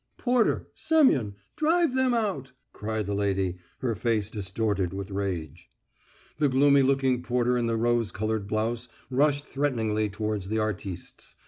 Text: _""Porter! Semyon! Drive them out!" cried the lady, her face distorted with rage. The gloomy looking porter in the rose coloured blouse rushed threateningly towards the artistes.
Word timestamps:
_""Porter! 0.17 0.67
Semyon! 0.73 1.35
Drive 1.55 1.93
them 1.93 2.11
out!" 2.11 2.53
cried 2.73 3.05
the 3.05 3.13
lady, 3.13 3.59
her 3.81 3.93
face 3.93 4.31
distorted 4.31 4.93
with 4.95 5.11
rage. 5.11 5.69
The 6.39 6.49
gloomy 6.49 6.81
looking 6.81 7.21
porter 7.21 7.55
in 7.55 7.67
the 7.67 7.77
rose 7.77 8.11
coloured 8.11 8.47
blouse 8.47 8.87
rushed 9.11 9.45
threateningly 9.45 10.09
towards 10.09 10.47
the 10.47 10.57
artistes. 10.57 11.35